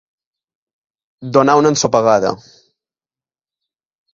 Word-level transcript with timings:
Donar 1.37 1.55
una 1.61 1.73
ensopegada. 1.75 2.33